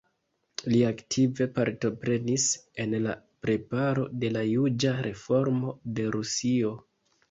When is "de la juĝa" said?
4.25-4.99